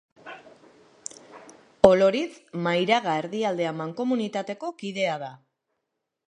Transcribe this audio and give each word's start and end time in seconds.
Oloritz, 1.89 2.31
Mairaga-Erdialdea 2.69 3.75
mankomunitateko 3.83 4.73
kidea 4.81 5.21
da. 5.27 5.31